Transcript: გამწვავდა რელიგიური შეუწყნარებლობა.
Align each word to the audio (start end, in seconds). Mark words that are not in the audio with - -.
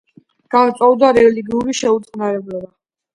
გამწვავდა 0.53 1.09
რელიგიური 1.17 1.75
შეუწყნარებლობა. 1.81 2.71